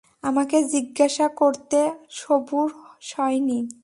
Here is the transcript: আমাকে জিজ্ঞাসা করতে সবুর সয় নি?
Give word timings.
আমাকে 0.23 0.57
জিজ্ঞাসা 0.63 1.27
করতে 1.35 1.79
সবুর 2.09 2.69
সয় 3.01 3.39
নি? 3.39 3.59